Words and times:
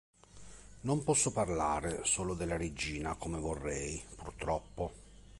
Non 0.81 1.03
posso 1.03 1.31
parlare 1.31 1.99
solo 2.05 2.33
della 2.33 2.57
regina 2.57 3.13
come 3.13 3.37
vorrei, 3.37 4.01
purtroppo. 4.15 4.91